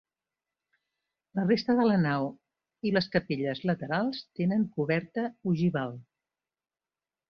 La 1.39 1.43
resta 1.49 1.75
de 1.81 1.85
la 1.91 1.99
nau 2.07 2.25
i 2.91 2.95
les 2.97 3.11
capelles 3.19 3.63
laterals 3.73 4.27
tenen 4.43 4.69
coberta 4.81 5.31
ogival. 5.57 5.99